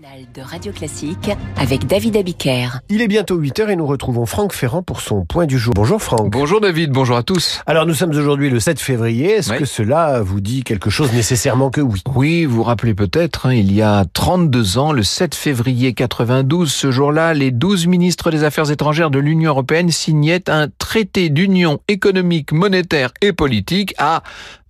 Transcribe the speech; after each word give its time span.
matinale 0.00 0.26
de 0.34 0.40
Radio 0.40 0.72
Classique 0.72 1.30
avec 1.56 1.86
David 1.86 2.16
Abiker. 2.16 2.68
Il 2.88 3.00
est 3.02 3.08
bientôt 3.08 3.38
8h 3.40 3.68
et 3.68 3.76
nous 3.76 3.86
retrouvons 3.86 4.26
Franck 4.26 4.52
Ferrand 4.52 4.82
pour 4.82 5.00
son 5.00 5.24
point 5.24 5.46
du 5.46 5.58
jour. 5.58 5.74
Bonjour 5.74 6.02
Franck. 6.02 6.30
Bonjour 6.30 6.60
David, 6.60 6.90
bonjour 6.90 7.16
à 7.16 7.22
tous. 7.22 7.60
Alors 7.66 7.86
nous 7.86 7.94
sommes 7.94 8.10
aujourd'hui 8.10 8.50
le 8.50 8.60
7 8.60 8.80
février. 8.80 9.32
Est-ce 9.32 9.52
Oui. 9.52 9.58
que 9.58 9.64
cela 9.64 10.20
vous 10.22 10.40
dit 10.40 10.64
quelque 10.64 10.90
chose 10.90 11.12
nécessairement 11.12 11.70
que 11.70 11.80
oui? 11.80 12.02
Oui, 12.14 12.44
vous 12.44 12.56
vous 12.56 12.62
rappelez 12.62 12.94
peut-être, 12.94 13.46
hein, 13.46 13.54
il 13.54 13.72
y 13.72 13.82
a 13.82 14.04
32 14.12 14.78
ans, 14.78 14.92
le 14.92 15.02
7 15.02 15.34
février 15.34 15.92
92, 15.92 16.72
ce 16.72 16.90
jour-là, 16.90 17.34
les 17.34 17.50
12 17.50 17.86
ministres 17.86 18.30
des 18.30 18.42
Affaires 18.44 18.70
étrangères 18.70 19.10
de 19.10 19.18
l'Union 19.18 19.50
européenne 19.50 19.90
signaient 19.90 20.48
un 20.50 20.68
traité 20.78 21.28
d'union 21.28 21.80
économique, 21.88 22.52
monétaire 22.52 23.12
et 23.20 23.32
politique 23.32 23.94
à 23.98 24.22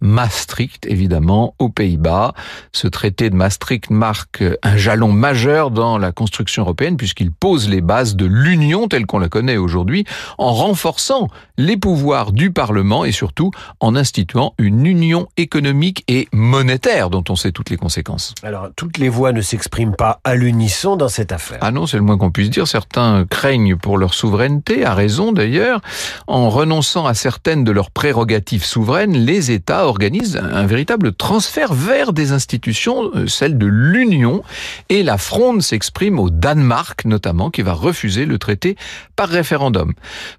Maastricht, 0.05 0.86
évidemment, 0.86 1.55
aux 1.59 1.71
Pays-Bas. 1.71 2.34
Ce 2.73 2.86
traité 2.86 3.30
de 3.30 3.34
Maastricht 3.34 3.91
marque 3.91 4.45
un 4.62 4.77
jalon 4.77 5.11
majeur 5.11 5.71
dans 5.71 5.98
la 5.98 6.12
construction 6.12 6.62
européenne 6.62 6.96
puisqu'il 6.96 7.32
pose 7.32 7.68
les 7.68 7.81
bases 7.81 8.14
de 8.14 8.26
l'Union 8.26 8.86
telle 8.86 9.07
qu'on 9.07 9.18
la 9.18 9.29
connaît 9.29 9.57
aujourd'hui 9.57 10.04
en 10.39 10.53
renforçant 10.53 11.29
les 11.57 11.76
pouvoirs 11.76 12.32
du 12.32 12.53
Parlement 12.53 13.04
et 13.04 13.12
surtout 13.12 13.50
en 13.81 13.96
instituant 13.96 14.54
une 14.59 14.86
union 14.86 15.26
économique 15.36 16.04
et 16.09 16.29
monétaire 16.32 17.11
dont 17.11 17.25
on 17.29 17.36
sait 17.36 17.53
toutes 17.53 17.71
les 17.71 17.76
conséquences. 17.76 18.34
Alors 18.43 18.68
toutes 18.76 18.98
les 18.98 19.09
voix 19.09 19.32
ne 19.32 19.40
s'expriment 19.40 19.96
pas 19.96 20.21
à 20.25 20.34
l'unisson 20.34 20.96
dans 20.96 21.09
cette 21.09 21.32
affaire. 21.32 21.59
Ah 21.61 21.71
non, 21.71 21.86
c'est 21.86 21.96
le 21.96 22.03
moins 22.03 22.18
qu'on 22.18 22.31
puisse 22.31 22.50
dire. 22.50 22.68
Certains 22.68 23.25
craignent 23.29 23.76
pour 23.76 23.98
leur 23.98 24.14
souveraineté, 24.14 24.84
à 24.84 24.95
raison 24.95 25.32
d'ailleurs. 25.32 25.81
En 26.26 26.50
renonçant 26.50 27.07
à 27.07 27.14
certaines 27.14 27.64
de 27.64 27.73
leurs 27.73 27.90
prérogatives 27.90 28.64
souveraines, 28.64 29.17
les 29.17 29.50
États 29.50 29.86
organisent 29.94 30.36
un 30.36 30.66
véritable 30.66 31.14
transfert 31.14 31.72
vers 31.72 32.12
des 32.12 32.33
institutions, 32.33 33.11
euh, 33.14 33.28
celles 33.28 33.56
de 33.58 33.66
l'Union. 33.66 34.42
Et 34.89 35.03
la 35.05 35.19
fronde 35.19 35.62
s'exprime 35.62 36.19
au 36.19 36.30
Danemark, 36.30 37.05
notamment, 37.05 37.48
qui 37.50 37.62
va 37.62 37.72
refuser 37.75 38.27
le 38.27 38.39
traité 38.39 38.77
par 39.15 39.28
référendum. 39.28 39.92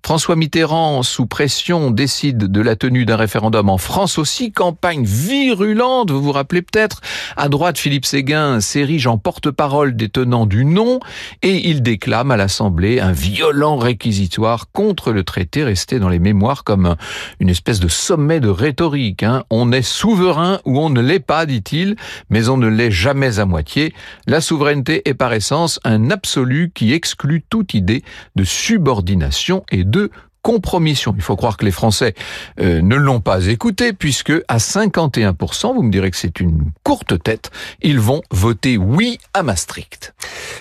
François 0.05 0.35
Mitterrand, 0.35 1.01
sous 1.03 1.25
pression, 1.25 1.89
décide 1.89 2.37
de 2.51 2.61
la 2.61 2.75
tenue 2.75 3.05
d'un 3.05 3.15
référendum 3.15 3.69
en 3.69 3.77
France 3.77 4.17
aussi. 4.17 4.51
Campagne 4.51 5.05
virulente, 5.05 6.11
vous 6.11 6.21
vous 6.21 6.33
rappelez 6.33 6.61
peut-être. 6.61 6.99
À 7.37 7.47
droite, 7.47 7.77
Philippe 7.77 8.05
Séguin 8.05 8.59
s'érige 8.59 9.07
en 9.07 9.17
porte-parole 9.17 9.95
des 9.95 10.09
tenants 10.09 10.45
du 10.45 10.65
non 10.65 10.99
et 11.41 11.69
il 11.69 11.81
déclame 11.81 12.31
à 12.31 12.37
l'Assemblée 12.37 12.99
un 12.99 13.13
violent 13.13 13.77
réquisitoire 13.77 14.65
contre 14.73 15.11
le 15.13 15.23
traité 15.23 15.63
resté 15.63 15.99
dans 15.99 16.09
les 16.09 16.19
mémoires 16.19 16.63
comme 16.65 16.85
un- 16.85 16.97
une 17.39 17.49
espèce 17.49 17.79
de 17.79 17.87
sommet 17.87 18.39
de 18.41 18.49
rhétorique. 18.49 19.23
hein. 19.23 19.34
On 19.49 19.71
est 19.71 19.81
souverain 19.81 20.59
ou 20.65 20.79
on 20.79 20.89
ne 20.89 21.01
l'est 21.01 21.19
pas, 21.19 21.45
dit-il, 21.45 21.95
mais 22.29 22.49
on 22.49 22.57
ne 22.57 22.67
l'est 22.67 22.91
jamais 22.91 23.39
à 23.39 23.45
moitié. 23.45 23.93
La 24.27 24.41
souveraineté 24.41 25.07
est 25.07 25.13
par 25.13 25.33
essence 25.33 25.79
un 25.83 26.09
absolu 26.09 26.71
qui 26.73 26.93
exclut 26.93 27.43
toute 27.49 27.73
idée 27.73 28.03
de 28.35 28.43
subordination 28.43 29.63
et 29.71 29.83
de 29.83 30.09
compromission. 30.45 31.13
Il 31.15 31.23
faut 31.23 31.35
croire 31.35 31.57
que 31.57 31.65
les 31.65 31.71
Français 31.71 32.13
euh, 32.59 32.81
ne 32.81 32.95
l'ont 32.95 33.19
pas 33.19 33.47
écouté 33.47 33.93
puisque 33.93 34.31
à 34.47 34.57
51%, 34.57 35.73
vous 35.73 35.81
me 35.81 35.91
direz 35.91 36.11
que 36.11 36.17
c'est 36.17 36.39
une 36.39 36.71
courte 36.83 37.21
tête, 37.23 37.49
ils 37.81 37.99
vont 37.99 38.21
voter 38.29 38.77
oui 38.77 39.17
à 39.33 39.41
Maastricht. 39.41 40.13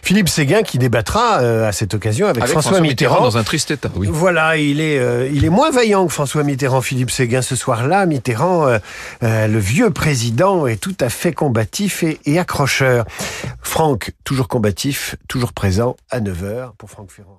Philippe 0.03 0.29
Séguin 0.29 0.63
qui 0.63 0.79
débattra 0.79 1.41
euh, 1.41 1.69
à 1.69 1.73
cette 1.73 1.95
occasion 1.95 2.27
avec, 2.27 2.43
Avec 2.43 2.53
François, 2.53 2.81
Mitterrand. 2.81 3.21
dans 3.23 3.39
un 3.39 3.43
triste 3.43 3.71
état, 3.71 3.91
oui. 3.97 4.09
Voilà, 4.11 4.57
il 4.57 4.81
est, 4.81 4.99
euh, 4.99 5.29
il 5.33 5.45
est 5.45 5.49
moins 5.51 5.71
vaillant 5.71 6.07
que 6.07 6.13
François 6.13 6.43
Mitterrand, 6.43 6.81
Philippe 6.81 7.11
Séguin, 7.11 7.43
ce 7.43 7.57
soir-là. 7.57 8.07
Mitterrand, 8.07 8.67
euh, 8.67 8.79
euh, 9.23 9.47
le 9.47 9.59
vieux 9.59 9.91
président, 9.91 10.67
est 10.67 10.77
tout 10.77 10.97
à 11.01 11.09
fait 11.09 11.33
combatif 11.33 12.03
et, 12.03 12.21
et 12.27 12.39
accrocheur. 12.39 13.05
Franck, 13.63 14.13
toujours 14.25 14.49
combatif, 14.49 15.17
toujours 15.29 15.53
présent 15.53 15.97
à 16.11 16.21
9h 16.21 16.73
pour 16.79 16.91
Franck 16.91 17.11
Ferrand. 17.11 17.39